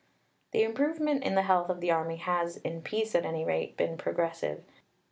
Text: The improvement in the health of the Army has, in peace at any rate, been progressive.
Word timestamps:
The 0.51 0.63
improvement 0.63 1.23
in 1.23 1.35
the 1.35 1.43
health 1.43 1.69
of 1.69 1.79
the 1.79 1.91
Army 1.91 2.15
has, 2.15 2.57
in 2.57 2.81
peace 2.81 3.13
at 3.13 3.23
any 3.23 3.45
rate, 3.45 3.77
been 3.77 3.97
progressive. 3.97 4.63